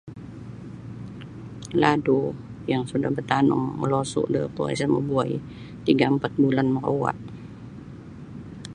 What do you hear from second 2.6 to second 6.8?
yang suda batanum molosu da kuo isa mabuai tiga apat bulan